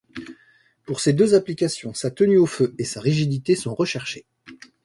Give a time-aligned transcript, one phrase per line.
[0.87, 4.25] Pour ces deux applications, sa tenue au feu et sa rigidité sont recherchées.